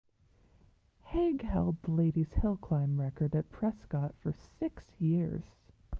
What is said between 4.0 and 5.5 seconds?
for six years.